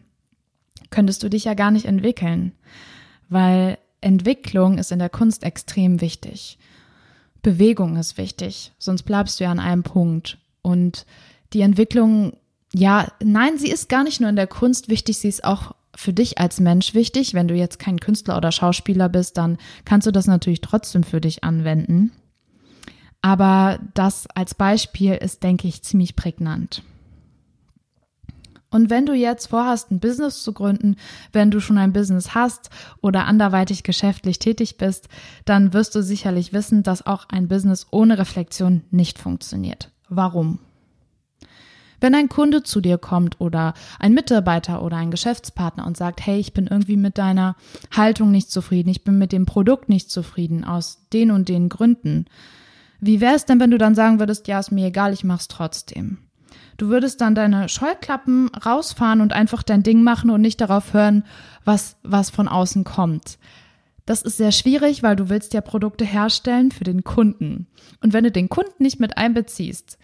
könntest 0.90 1.22
du 1.22 1.30
dich 1.30 1.44
ja 1.44 1.54
gar 1.54 1.70
nicht 1.70 1.86
entwickeln. 1.86 2.52
Weil 3.28 3.78
Entwicklung 4.00 4.78
ist 4.78 4.92
in 4.92 4.98
der 4.98 5.08
Kunst 5.08 5.44
extrem 5.44 6.00
wichtig. 6.00 6.58
Bewegung 7.42 7.96
ist 7.96 8.18
wichtig, 8.18 8.72
sonst 8.78 9.02
bleibst 9.02 9.38
du 9.38 9.44
ja 9.44 9.50
an 9.50 9.60
einem 9.60 9.82
Punkt. 9.82 10.38
Und 10.62 11.06
die 11.52 11.62
Entwicklung, 11.62 12.36
ja, 12.72 13.08
nein, 13.22 13.58
sie 13.58 13.70
ist 13.70 13.88
gar 13.88 14.04
nicht 14.04 14.20
nur 14.20 14.30
in 14.30 14.36
der 14.36 14.46
Kunst 14.46 14.88
wichtig, 14.88 15.18
sie 15.18 15.28
ist 15.28 15.44
auch 15.44 15.74
für 15.94 16.12
dich 16.12 16.38
als 16.38 16.60
Mensch 16.60 16.94
wichtig. 16.94 17.34
Wenn 17.34 17.48
du 17.48 17.54
jetzt 17.54 17.78
kein 17.78 18.00
Künstler 18.00 18.36
oder 18.36 18.52
Schauspieler 18.52 19.08
bist, 19.08 19.36
dann 19.36 19.58
kannst 19.84 20.06
du 20.06 20.10
das 20.10 20.26
natürlich 20.26 20.60
trotzdem 20.60 21.02
für 21.02 21.20
dich 21.20 21.44
anwenden. 21.44 22.12
Aber 23.20 23.78
das 23.94 24.26
als 24.34 24.54
Beispiel 24.54 25.14
ist, 25.14 25.42
denke 25.42 25.68
ich, 25.68 25.82
ziemlich 25.82 26.16
prägnant. 26.16 26.82
Und 28.72 28.88
wenn 28.88 29.06
du 29.06 29.12
jetzt 29.12 29.48
vorhast, 29.48 29.90
ein 29.90 30.00
Business 30.00 30.42
zu 30.42 30.52
gründen, 30.52 30.96
wenn 31.30 31.50
du 31.50 31.60
schon 31.60 31.78
ein 31.78 31.92
Business 31.92 32.34
hast 32.34 32.70
oder 33.02 33.26
anderweitig 33.26 33.82
geschäftlich 33.82 34.38
tätig 34.38 34.78
bist, 34.78 35.08
dann 35.44 35.74
wirst 35.74 35.94
du 35.94 36.02
sicherlich 36.02 36.54
wissen, 36.54 36.82
dass 36.82 37.06
auch 37.06 37.26
ein 37.28 37.48
Business 37.48 37.86
ohne 37.90 38.18
Reflexion 38.18 38.82
nicht 38.90 39.18
funktioniert. 39.18 39.90
Warum? 40.08 40.58
Wenn 42.00 42.14
ein 42.14 42.30
Kunde 42.30 42.62
zu 42.62 42.80
dir 42.80 42.98
kommt 42.98 43.40
oder 43.40 43.74
ein 44.00 44.14
Mitarbeiter 44.14 44.82
oder 44.82 44.96
ein 44.96 45.12
Geschäftspartner 45.12 45.86
und 45.86 45.96
sagt, 45.96 46.26
hey, 46.26 46.40
ich 46.40 46.54
bin 46.54 46.66
irgendwie 46.66 46.96
mit 46.96 47.18
deiner 47.18 47.54
Haltung 47.94 48.32
nicht 48.32 48.50
zufrieden, 48.50 48.88
ich 48.88 49.04
bin 49.04 49.18
mit 49.18 49.32
dem 49.32 49.46
Produkt 49.46 49.90
nicht 49.90 50.10
zufrieden 50.10 50.64
aus 50.64 51.06
den 51.12 51.30
und 51.30 51.48
den 51.48 51.68
Gründen. 51.68 52.24
Wie 53.00 53.20
wäre 53.20 53.36
es 53.36 53.44
denn, 53.44 53.60
wenn 53.60 53.70
du 53.70 53.78
dann 53.78 53.94
sagen 53.94 54.18
würdest, 54.18 54.48
ja, 54.48 54.58
ist 54.58 54.72
mir 54.72 54.86
egal, 54.86 55.12
ich 55.12 55.24
mach's 55.24 55.46
trotzdem? 55.46 56.18
Du 56.76 56.88
würdest 56.88 57.20
dann 57.20 57.34
deine 57.34 57.68
Scheuklappen 57.68 58.48
rausfahren 58.54 59.20
und 59.20 59.32
einfach 59.32 59.62
dein 59.62 59.82
Ding 59.82 60.02
machen 60.02 60.30
und 60.30 60.40
nicht 60.40 60.60
darauf 60.60 60.92
hören, 60.92 61.24
was, 61.64 61.96
was 62.02 62.30
von 62.30 62.48
außen 62.48 62.84
kommt. 62.84 63.38
Das 64.06 64.22
ist 64.22 64.36
sehr 64.36 64.52
schwierig, 64.52 65.02
weil 65.02 65.16
du 65.16 65.28
willst 65.28 65.54
ja 65.54 65.60
Produkte 65.60 66.04
herstellen 66.04 66.72
für 66.72 66.84
den 66.84 67.04
Kunden. 67.04 67.68
Und 68.00 68.12
wenn 68.12 68.24
du 68.24 68.32
den 68.32 68.48
Kunden 68.48 68.82
nicht 68.82 68.98
mit 68.98 69.16
einbeziehst, 69.16 69.98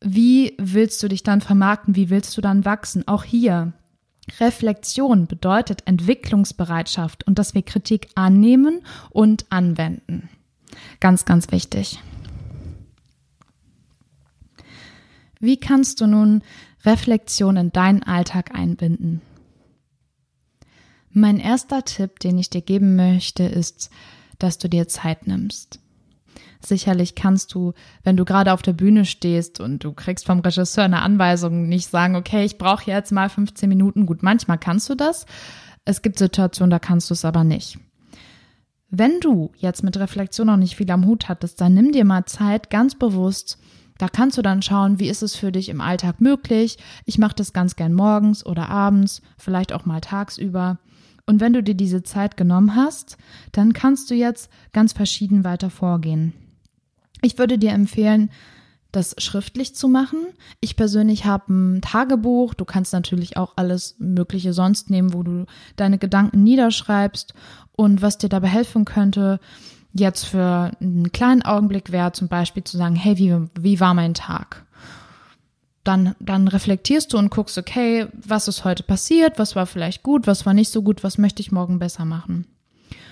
wie 0.00 0.54
willst 0.58 1.02
du 1.02 1.08
dich 1.08 1.22
dann 1.22 1.40
vermarkten? 1.40 1.96
Wie 1.96 2.10
willst 2.10 2.36
du 2.36 2.40
dann 2.40 2.64
wachsen? 2.64 3.06
Auch 3.06 3.24
hier. 3.24 3.72
Reflexion 4.40 5.26
bedeutet 5.26 5.82
Entwicklungsbereitschaft 5.86 7.26
und 7.26 7.38
dass 7.38 7.54
wir 7.54 7.62
Kritik 7.62 8.08
annehmen 8.14 8.80
und 9.10 9.46
anwenden. 9.50 10.28
Ganz, 11.00 11.24
ganz 11.24 11.52
wichtig. 11.52 12.00
Wie 15.44 15.58
kannst 15.58 16.00
du 16.00 16.06
nun 16.06 16.40
Reflexion 16.86 17.58
in 17.58 17.70
deinen 17.70 18.02
Alltag 18.02 18.54
einbinden? 18.54 19.20
Mein 21.10 21.38
erster 21.38 21.84
Tipp, 21.84 22.18
den 22.18 22.38
ich 22.38 22.48
dir 22.48 22.62
geben 22.62 22.96
möchte, 22.96 23.42
ist, 23.42 23.90
dass 24.38 24.56
du 24.56 24.70
dir 24.70 24.88
Zeit 24.88 25.26
nimmst. 25.26 25.80
Sicherlich 26.60 27.14
kannst 27.14 27.52
du, 27.52 27.74
wenn 28.04 28.16
du 28.16 28.24
gerade 28.24 28.54
auf 28.54 28.62
der 28.62 28.72
Bühne 28.72 29.04
stehst 29.04 29.60
und 29.60 29.84
du 29.84 29.92
kriegst 29.92 30.24
vom 30.24 30.40
Regisseur 30.40 30.84
eine 30.84 31.02
Anweisung, 31.02 31.68
nicht 31.68 31.90
sagen, 31.90 32.16
okay, 32.16 32.46
ich 32.46 32.56
brauche 32.56 32.90
jetzt 32.90 33.12
mal 33.12 33.28
15 33.28 33.68
Minuten. 33.68 34.06
Gut, 34.06 34.22
manchmal 34.22 34.56
kannst 34.56 34.88
du 34.88 34.94
das. 34.94 35.26
Es 35.84 36.00
gibt 36.00 36.18
Situationen, 36.18 36.70
da 36.70 36.78
kannst 36.78 37.10
du 37.10 37.12
es 37.12 37.26
aber 37.26 37.44
nicht. 37.44 37.78
Wenn 38.88 39.20
du 39.20 39.52
jetzt 39.58 39.82
mit 39.82 39.98
Reflexion 39.98 40.46
noch 40.46 40.56
nicht 40.56 40.76
viel 40.76 40.90
am 40.90 41.04
Hut 41.04 41.28
hattest, 41.28 41.60
dann 41.60 41.74
nimm 41.74 41.92
dir 41.92 42.06
mal 42.06 42.24
Zeit 42.24 42.70
ganz 42.70 42.94
bewusst. 42.94 43.58
Da 43.98 44.08
kannst 44.08 44.36
du 44.36 44.42
dann 44.42 44.62
schauen, 44.62 44.98
wie 44.98 45.08
ist 45.08 45.22
es 45.22 45.36
für 45.36 45.52
dich 45.52 45.68
im 45.68 45.80
Alltag 45.80 46.20
möglich. 46.20 46.78
Ich 47.04 47.18
mache 47.18 47.34
das 47.36 47.52
ganz 47.52 47.76
gern 47.76 47.92
morgens 47.92 48.44
oder 48.44 48.68
abends, 48.68 49.22
vielleicht 49.38 49.72
auch 49.72 49.86
mal 49.86 50.00
tagsüber. 50.00 50.78
Und 51.26 51.40
wenn 51.40 51.52
du 51.52 51.62
dir 51.62 51.74
diese 51.74 52.02
Zeit 52.02 52.36
genommen 52.36 52.76
hast, 52.76 53.16
dann 53.52 53.72
kannst 53.72 54.10
du 54.10 54.14
jetzt 54.14 54.50
ganz 54.72 54.92
verschieden 54.92 55.44
weiter 55.44 55.70
vorgehen. 55.70 56.34
Ich 57.22 57.38
würde 57.38 57.56
dir 57.56 57.70
empfehlen, 57.70 58.30
das 58.92 59.16
schriftlich 59.18 59.74
zu 59.74 59.88
machen. 59.88 60.18
Ich 60.60 60.76
persönlich 60.76 61.24
habe 61.24 61.52
ein 61.52 61.80
Tagebuch. 61.80 62.54
Du 62.54 62.64
kannst 62.64 62.92
natürlich 62.92 63.36
auch 63.36 63.54
alles 63.56 63.96
Mögliche 63.98 64.52
sonst 64.52 64.90
nehmen, 64.90 65.14
wo 65.14 65.22
du 65.22 65.46
deine 65.76 65.98
Gedanken 65.98 66.42
niederschreibst. 66.42 67.34
Und 67.76 68.02
was 68.02 68.18
dir 68.18 68.28
dabei 68.28 68.48
helfen 68.48 68.84
könnte, 68.84 69.40
jetzt 69.94 70.26
für 70.26 70.72
einen 70.80 71.12
kleinen 71.12 71.42
Augenblick 71.42 71.92
wäre 71.92 72.12
zum 72.12 72.28
Beispiel 72.28 72.64
zu 72.64 72.76
sagen, 72.76 72.96
hey, 72.96 73.16
wie, 73.16 73.34
wie 73.58 73.80
war 73.80 73.94
mein 73.94 74.14
Tag? 74.14 74.66
Dann, 75.84 76.14
dann 76.18 76.48
reflektierst 76.48 77.12
du 77.12 77.18
und 77.18 77.30
guckst, 77.30 77.58
okay, 77.58 78.06
was 78.12 78.48
ist 78.48 78.64
heute 78.64 78.82
passiert? 78.82 79.38
Was 79.38 79.54
war 79.54 79.66
vielleicht 79.66 80.02
gut? 80.02 80.26
Was 80.26 80.46
war 80.46 80.54
nicht 80.54 80.70
so 80.70 80.82
gut? 80.82 81.04
Was 81.04 81.18
möchte 81.18 81.40
ich 81.40 81.52
morgen 81.52 81.78
besser 81.78 82.04
machen? 82.04 82.46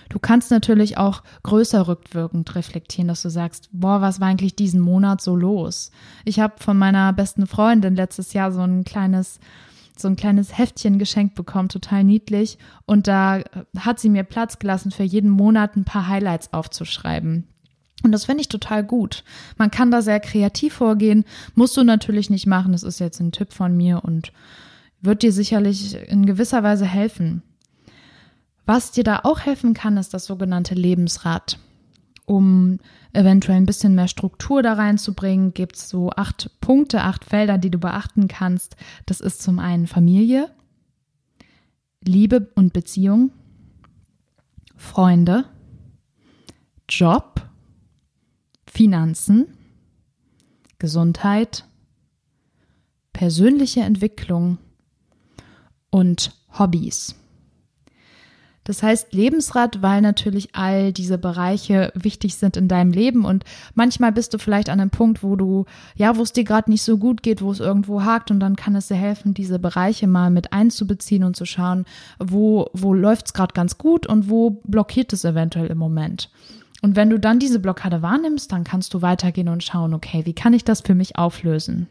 Du 0.09 0.19
kannst 0.19 0.51
natürlich 0.51 0.99
auch 0.99 1.23
größer 1.43 1.89
rückwirkend 1.89 2.55
reflektieren, 2.55 3.09
dass 3.09 3.23
du 3.23 3.31
sagst, 3.31 3.71
boah, 3.73 4.01
was 4.01 4.21
war 4.21 4.29
eigentlich 4.29 4.57
diesen 4.57 4.81
Monat 4.81 5.23
so 5.23 5.37
los? 5.37 5.91
Ich 6.25 6.41
habe 6.41 6.55
von 6.59 6.77
meiner 6.77 7.13
besten 7.13 7.47
Freundin 7.47 7.97
letztes 7.97 8.33
Jahr 8.33 8.53
so 8.53 8.61
ein 8.61 8.85
kleines 8.85 9.39
so 10.03 10.09
ein 10.09 10.17
kleines 10.17 10.57
Heftchen 10.57 10.99
geschenkt 10.99 11.35
bekommen, 11.35 11.69
total 11.69 12.05
niedlich. 12.05 12.59
Und 12.85 13.07
da 13.07 13.43
hat 13.79 14.01
sie 14.01 14.11
mir 14.11 14.25
Platz 14.25 14.59
gelassen, 14.59 14.91
für 14.91 15.03
jeden 15.03 15.31
Monat 15.31 15.77
ein 15.77 15.85
paar 15.85 16.09
Highlights 16.09 16.53
aufzuschreiben. 16.53 17.47
Und 18.03 18.13
das 18.13 18.25
finde 18.25 18.43
ich 18.43 18.49
total 18.49 18.85
gut. 18.85 19.25
Man 19.57 19.71
kann 19.71 19.91
da 19.91 20.03
sehr 20.03 20.21
kreativ 20.21 20.75
vorgehen, 20.75 21.25
musst 21.55 21.77
du 21.77 21.85
natürlich 21.85 22.31
nicht 22.31 22.47
machen. 22.47 22.73
Das 22.73 22.83
ist 22.83 22.99
jetzt 22.99 23.21
ein 23.21 23.33
Tipp 23.33 23.53
von 23.53 23.77
mir 23.77 24.05
und 24.05 24.33
wird 25.01 25.23
dir 25.23 25.33
sicherlich 25.33 25.97
in 26.09 26.27
gewisser 26.27 26.63
Weise 26.63 26.85
helfen. 26.85 27.43
Was 28.67 28.93
dir 28.93 29.05
da 29.05 29.21
auch 29.25 29.41
helfen 29.41 29.75
kann, 29.75 29.97
ist 29.97 30.15
das 30.15 30.27
sogenannte 30.27 30.75
Lebensrad. 30.75 31.59
Um 32.25 32.79
eventuell 33.13 33.57
ein 33.57 33.67
bisschen 33.67 33.95
mehr 33.95 34.09
Struktur 34.09 34.63
da 34.63 34.75
reinzubringen, 34.75 35.55
gibt 35.55 35.77
es 35.77 35.89
so 35.89 36.11
acht 36.11 36.51
Punkte, 36.61 37.03
acht 37.03 37.25
Felder, 37.25 37.59
die 37.59 37.71
du 37.71 37.79
beachten 37.79 38.29
kannst. 38.29 38.77
Das 39.07 39.21
ist 39.21 39.43
zum 39.43 39.59
einen 39.59 39.87
Familie, 39.87 40.51
Liebe 42.05 42.51
und 42.55 42.73
Beziehung, 42.73 43.33
Freunde, 44.77 45.45
Job, 46.89 47.49
Finanzen, 48.67 49.47
Gesundheit, 50.79 51.65
persönliche 53.13 53.81
Entwicklung 53.81 54.59
und 55.91 56.33
Hobbys. 56.59 57.15
Das 58.65 58.83
heißt 58.83 59.13
Lebensrad, 59.13 59.83
weil 59.83 60.01
natürlich 60.03 60.55
all 60.55 60.93
diese 60.93 61.19
Bereiche 61.19 61.93
wichtig 61.95 62.37
sind 62.37 62.57
in 62.57 62.69
deinem 62.69 62.93
Leben 62.93 63.25
und 63.25 63.45
manchmal 63.75 64.13
bist 64.13 64.35
du 64.35 64.39
vielleicht 64.39 64.69
an 64.69 64.79
einem 64.79 64.91
Punkt, 64.91 65.25
wo 65.25 65.35
du, 65.35 65.65
ja, 65.97 66.17
wo 66.17 66.23
es 66.23 66.33
dir 66.33 66.45
gerade 66.45 66.71
nicht 66.71 66.83
so 66.83 66.97
gut 66.97 67.25
geht, 67.25 67.43
wo 67.43 67.51
es 67.51 67.59
irgendwo 67.59 68.03
hakt 68.05 68.31
und 68.31 68.39
dann 68.39 68.55
kann 68.55 68.77
es 68.77 68.87
dir 68.87 68.95
helfen, 68.95 69.35
diese 69.35 69.59
Bereiche 69.59 70.07
mal 70.07 70.31
mit 70.31 70.53
einzubeziehen 70.53 71.25
und 71.25 71.35
zu 71.35 71.45
schauen, 71.45 71.87
wo, 72.21 72.71
wo 72.73 72.95
läuft 72.95 73.27
es 73.27 73.33
gerade 73.33 73.53
ganz 73.53 73.79
gut 73.79 74.07
und 74.07 74.31
wo 74.31 74.51
blockiert 74.65 75.13
es 75.13 75.25
eventuell 75.25 75.67
im 75.67 75.79
Moment. 75.79 76.31
Und 76.83 76.97
wenn 76.97 77.11
du 77.11 77.19
dann 77.19 77.39
diese 77.39 77.61
Blockade 77.61 78.03
wahrnimmst, 78.03 78.51
dann 78.53 78.65
kannst 78.65 78.95
du 78.95 79.03
weitergehen 79.03 79.49
und 79.49 79.63
schauen, 79.63 79.95
okay, 79.95 80.27
wie 80.27 80.35
kann 80.35 80.53
ich 80.53 80.65
das 80.65 80.81
für 80.81 80.95
mich 80.95 81.17
auflösen? 81.17 81.89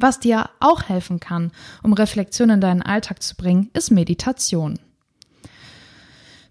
Was 0.00 0.20
dir 0.20 0.50
auch 0.60 0.82
helfen 0.84 1.20
kann, 1.20 1.52
um 1.82 1.92
Reflexion 1.92 2.50
in 2.50 2.60
deinen 2.60 2.82
Alltag 2.82 3.22
zu 3.22 3.36
bringen, 3.36 3.70
ist 3.74 3.90
Meditation. 3.90 4.78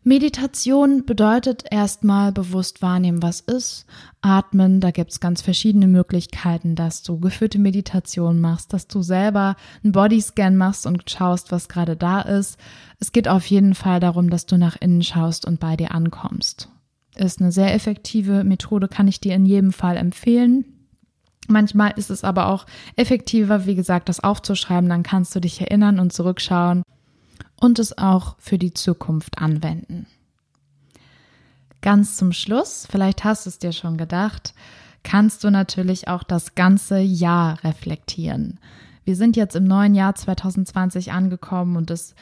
Meditation 0.06 1.06
bedeutet 1.06 1.64
erstmal 1.72 2.34
bewusst 2.34 2.82
wahrnehmen, 2.82 3.22
was 3.22 3.40
ist. 3.40 3.86
Atmen, 4.22 4.82
da 4.82 4.92
gibt's 4.92 5.22
ganz 5.22 5.42
verschiedene 5.42 5.88
Möglichkeiten, 5.88 6.76
dass 6.76 7.04
du 7.04 7.22
geführte 7.22 7.58
Meditation 7.58 8.42
machst, 8.42 8.74
dass 8.74 8.88
du 8.88 9.02
selber 9.02 9.56
einen 9.82 9.94
Bodyscan 9.94 10.58
machst 10.58 10.86
und 10.86 11.10
schaust, 11.10 11.54
was 11.54 11.70
gerade 11.70 11.96
da 11.96 12.20
ist. 12.20 12.60
Es 13.00 13.14
geht 13.14 13.30
auf 13.30 13.46
jeden 13.46 13.76
Fall 13.76 14.02
darum, 14.02 14.30
dass 14.30 14.46
du 14.46 14.58
nach 14.58 14.76
innen 14.76 15.04
schaust 15.04 15.46
und 15.46 15.62
bei 15.62 15.78
dir 15.78 15.96
ankommst. 15.96 16.68
Ist 17.16 17.40
eine 17.40 17.54
sehr 17.54 17.74
effektive 17.74 18.44
Methode, 18.44 18.90
kann 18.90 19.08
ich 19.08 19.22
dir 19.22 19.36
in 19.36 19.46
jedem 19.46 19.72
Fall 19.72 19.96
empfehlen. 19.96 20.66
Manchmal 21.48 21.94
ist 21.96 22.10
es 22.10 22.26
aber 22.26 22.48
auch 22.48 22.66
effektiver, 22.98 23.66
wie 23.66 23.76
gesagt, 23.76 24.10
das 24.10 24.22
aufzuschreiben, 24.22 24.90
dann 24.90 25.04
kannst 25.04 25.34
du 25.34 25.40
dich 25.40 25.62
erinnern 25.62 26.00
und 26.00 26.12
zurückschauen 26.12 26.84
und 27.64 27.80
es 27.80 27.98
auch 27.98 28.36
für 28.40 28.58
die 28.58 28.74
Zukunft 28.74 29.38
anwenden. 29.38 30.06
Ganz 31.80 32.18
zum 32.18 32.34
Schluss, 32.34 32.86
vielleicht 32.92 33.24
hast 33.24 33.46
du 33.46 33.50
es 33.50 33.58
dir 33.58 33.72
schon 33.72 33.96
gedacht, 33.96 34.54
kannst 35.04 35.46
du 35.46 35.50
natürlich 35.50 36.10
auch 36.10 36.24
das 36.24 36.56
ganze 36.56 37.00
Jahr 37.00 37.64
reflektieren. 37.64 38.60
Wir 39.06 39.16
sind 39.16 39.38
jetzt 39.38 39.56
im 39.56 39.64
neuen 39.64 39.96
Jahr 39.96 40.14
2020 40.14 41.14
angekommen 41.14 41.78
und 41.78 41.90
es 41.90 42.16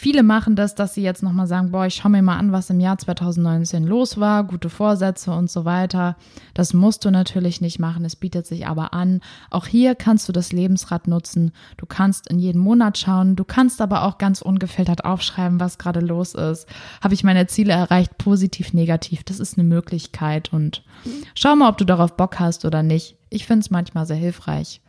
Viele 0.00 0.22
machen 0.22 0.54
das, 0.54 0.76
dass 0.76 0.94
sie 0.94 1.02
jetzt 1.02 1.24
nochmal 1.24 1.48
sagen, 1.48 1.72
boah, 1.72 1.84
ich 1.84 1.96
schaue 1.96 2.12
mir 2.12 2.22
mal 2.22 2.36
an, 2.36 2.52
was 2.52 2.70
im 2.70 2.78
Jahr 2.78 2.98
2019 2.98 3.82
los 3.82 4.20
war, 4.20 4.44
gute 4.44 4.70
Vorsätze 4.70 5.32
und 5.32 5.50
so 5.50 5.64
weiter. 5.64 6.14
Das 6.54 6.72
musst 6.72 7.04
du 7.04 7.10
natürlich 7.10 7.60
nicht 7.60 7.80
machen, 7.80 8.04
es 8.04 8.14
bietet 8.14 8.46
sich 8.46 8.68
aber 8.68 8.94
an. 8.94 9.20
Auch 9.50 9.66
hier 9.66 9.96
kannst 9.96 10.28
du 10.28 10.32
das 10.32 10.52
Lebensrad 10.52 11.08
nutzen. 11.08 11.50
Du 11.78 11.86
kannst 11.86 12.30
in 12.30 12.38
jeden 12.38 12.60
Monat 12.60 12.96
schauen, 12.96 13.34
du 13.34 13.42
kannst 13.42 13.80
aber 13.80 14.04
auch 14.04 14.18
ganz 14.18 14.40
ungefiltert 14.40 15.04
aufschreiben, 15.04 15.58
was 15.58 15.78
gerade 15.78 15.98
los 15.98 16.34
ist. 16.34 16.68
Habe 17.02 17.14
ich 17.14 17.24
meine 17.24 17.48
Ziele 17.48 17.72
erreicht, 17.72 18.18
positiv, 18.18 18.72
negativ? 18.72 19.24
Das 19.24 19.40
ist 19.40 19.58
eine 19.58 19.66
Möglichkeit 19.66 20.52
und 20.52 20.84
schau 21.34 21.56
mal, 21.56 21.70
ob 21.70 21.76
du 21.76 21.84
darauf 21.84 22.16
Bock 22.16 22.38
hast 22.38 22.64
oder 22.64 22.84
nicht. 22.84 23.16
Ich 23.30 23.46
finde 23.46 23.62
es 23.62 23.70
manchmal 23.70 24.06
sehr 24.06 24.14
hilfreich. 24.14 24.80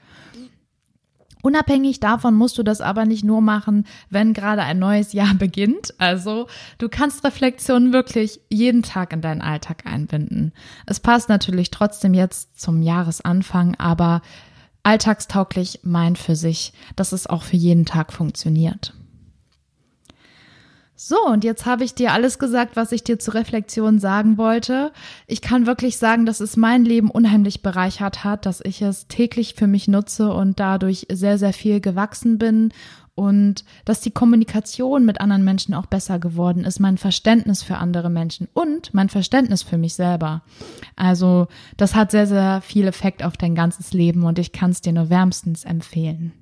Unabhängig 1.42 2.02
davon 2.02 2.36
musst 2.36 2.58
du 2.58 2.64
das 2.64 2.82
aber 2.82 3.06
nicht 3.06 3.24
nur 3.24 3.42
machen, 3.42 3.86
wenn 4.10 4.34
gerade 4.34 4.62
ein 4.64 4.80
neues 4.80 5.14
Jahr 5.14 5.34
beginnt. 5.36 5.94
Also 5.98 6.48
du 6.78 6.90
kannst 6.90 7.24
Reflexion 7.24 7.94
wirklich 7.94 8.42
jeden 8.50 8.84
Tag 8.84 9.14
in 9.14 9.22
deinen 9.22 9.42
Alltag 9.42 9.86
einbinden. 9.86 10.54
Es 10.86 11.00
passt 11.00 11.30
natürlich 11.30 11.72
trotzdem 11.72 12.14
jetzt 12.14 12.60
zum 12.60 12.82
Jahresanfang, 12.82 13.76
aber 13.76 14.22
alltagstauglich 14.84 15.80
meint 15.84 16.18
für 16.18 16.36
sich, 16.36 16.74
dass 16.96 17.14
es 17.14 17.28
auch 17.28 17.44
für 17.44 17.58
jeden 17.58 17.86
Tag 17.86 18.12
funktioniert. 18.12 18.94
So, 21.02 21.16
und 21.28 21.46
jetzt 21.46 21.66
habe 21.66 21.86
ich 21.86 21.96
dir 21.96 22.12
alles 22.12 22.40
gesagt, 22.40 22.76
was 22.76 22.92
ich 22.92 23.06
dir 23.06 23.18
zur 23.18 23.36
Reflexion 23.36 24.00
sagen 24.00 24.38
wollte. 24.38 24.92
Ich 25.28 25.40
kann 25.42 25.66
wirklich 25.66 25.96
sagen, 25.98 26.26
dass 26.26 26.42
es 26.42 26.58
mein 26.58 26.84
Leben 26.84 27.10
unheimlich 27.10 27.62
bereichert 27.62 28.26
hat, 28.26 28.46
dass 28.46 28.60
ich 28.60 28.82
es 28.82 29.08
täglich 29.08 29.54
für 29.54 29.68
mich 29.68 29.88
nutze 29.88 30.34
und 30.34 30.60
dadurch 30.60 31.08
sehr, 31.10 31.38
sehr 31.38 31.54
viel 31.54 31.80
gewachsen 31.80 32.38
bin 32.38 32.74
und 33.16 33.64
dass 33.86 34.02
die 34.02 34.12
Kommunikation 34.12 35.06
mit 35.06 35.22
anderen 35.22 35.46
Menschen 35.46 35.74
auch 35.74 35.86
besser 35.86 36.20
geworden 36.20 36.66
ist, 36.66 36.82
mein 36.82 36.98
Verständnis 36.98 37.64
für 37.64 37.78
andere 37.78 38.10
Menschen 38.10 38.50
und 38.54 38.94
mein 38.94 39.08
Verständnis 39.08 39.64
für 39.64 39.78
mich 39.78 39.94
selber. 39.94 40.42
Also 40.98 41.48
das 41.78 41.96
hat 41.96 42.12
sehr, 42.12 42.28
sehr 42.28 42.60
viel 42.60 42.90
Effekt 42.90 43.24
auf 43.24 43.38
dein 43.38 43.56
ganzes 43.56 43.94
Leben 43.94 44.26
und 44.26 44.38
ich 44.38 44.52
kann 44.52 44.72
es 44.72 44.82
dir 44.82 44.92
nur 44.92 45.10
wärmstens 45.10 45.64
empfehlen. 45.64 46.34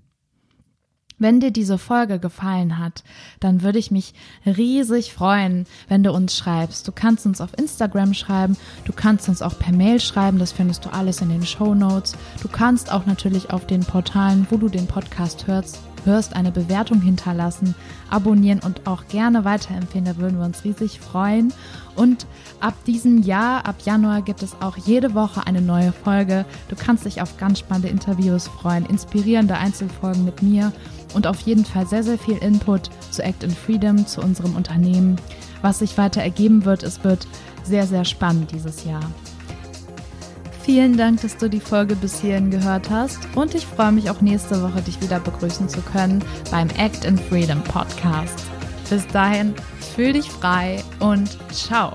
Wenn 1.20 1.40
dir 1.40 1.50
diese 1.50 1.80
Folge 1.80 2.20
gefallen 2.20 2.78
hat, 2.78 3.04
dann 3.40 3.64
würde 3.64 3.80
ich 3.80 3.90
mich 3.90 4.14
riesig 4.46 5.14
freuen, 5.14 5.66
wenn 5.88 6.04
du 6.04 6.12
uns 6.12 6.38
schreibst. 6.38 6.88
Du 6.88 6.92
kannst 6.92 7.26
uns 7.26 7.42
auf 7.42 7.58
Instagram 7.58 8.14
schreiben, 8.14 8.56
du 8.86 8.94
kannst 8.94 9.28
uns 9.28 9.42
auch 9.42 9.58
per 9.58 9.74
Mail 9.74 10.00
schreiben, 10.00 10.38
das 10.38 10.52
findest 10.52 10.86
du 10.86 10.94
alles 10.94 11.22
in 11.22 11.30
den 11.30 11.46
Show 11.46 11.74
Notes. 11.74 12.16
Du 12.42 12.48
kannst 12.48 12.92
auch 12.92 13.08
natürlich 13.08 13.50
auf 13.50 13.66
den 13.66 13.82
Portalen, 13.82 14.46
wo 14.52 14.58
du 14.58 14.70
den 14.70 14.86
Podcast 14.86 15.48
hörst, 15.48 15.80
hörst, 16.08 16.36
eine 16.36 16.52
Bewertung 16.52 17.02
hinterlassen, 17.02 17.76
abonnieren 18.10 18.62
und 18.66 18.88
auch 18.88 19.08
gerne 19.08 19.46
weiterempfehlen. 19.46 20.06
Da 20.06 20.18
würden 20.18 20.40
wir 20.40 20.46
uns 20.46 20.64
riesig 20.64 21.00
freuen. 21.00 21.54
Und 21.96 22.26
ab 22.60 22.74
diesem 22.86 23.22
Jahr, 23.22 23.68
ab 23.68 23.76
Januar, 23.86 24.24
gibt 24.24 24.42
es 24.42 24.56
auch 24.62 24.78
jede 24.78 25.14
Woche 25.14 25.46
eine 25.46 25.62
neue 25.62 25.92
Folge. 25.92 26.46
Du 26.70 26.76
kannst 26.76 27.06
dich 27.06 27.22
auf 27.22 27.38
ganz 27.38 27.60
spannende 27.60 27.90
Interviews 27.90 28.48
freuen, 28.48 28.86
inspirierende 28.86 29.56
Einzelfolgen 29.56 30.26
mit 30.26 30.42
mir 30.42 30.72
und 31.14 31.28
auf 31.28 31.42
jeden 31.42 31.66
Fall 31.66 31.86
sehr, 31.86 32.04
sehr 32.04 32.18
viel 32.18 32.38
Input 32.38 32.90
zu 33.12 33.24
Act 33.24 33.44
in 33.44 33.52
Freedom, 33.52 34.08
zu 34.08 34.22
unserem 34.22 34.56
Unternehmen. 34.56 35.18
Was 35.62 35.80
sich 35.80 35.98
weiter 35.98 36.22
ergeben 36.22 36.66
wird, 36.66 36.84
es 36.84 37.04
wird 37.04 37.28
sehr, 37.64 37.86
sehr 37.86 38.06
spannend 38.06 38.52
dieses 38.52 38.86
Jahr. 38.86 39.04
Vielen 40.68 40.98
Dank, 40.98 41.22
dass 41.22 41.38
du 41.38 41.50
die 41.50 41.62
Folge 41.62 41.96
bis 41.96 42.20
hierhin 42.20 42.52
gehört 42.52 42.90
hast 42.90 43.20
und 43.36 43.56
ich 43.56 43.66
freue 43.66 43.94
mich 43.94 44.10
auch 44.10 44.20
nächste 44.20 44.62
Woche, 44.62 44.82
dich 44.82 45.02
wieder 45.02 45.18
begrüßen 45.18 45.70
zu 45.70 45.80
können 45.80 46.22
beim 46.52 46.68
Act 46.72 47.06
in 47.06 47.18
Freedom 47.18 47.64
Podcast. 47.64 48.44
Bis 48.90 49.08
dahin, 49.08 49.56
fühl 49.96 50.12
dich 50.12 50.30
frei 50.30 50.84
und 51.00 51.38
ciao. 51.54 51.94